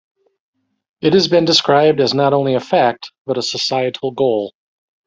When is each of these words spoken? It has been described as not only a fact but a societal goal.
It 1.01 1.13
has 1.13 1.27
been 1.27 1.45
described 1.45 1.99
as 1.99 2.15
not 2.15 2.33
only 2.33 2.55
a 2.55 2.59
fact 2.59 3.11
but 3.27 3.37
a 3.37 3.43
societal 3.43 4.09
goal. 4.09 4.51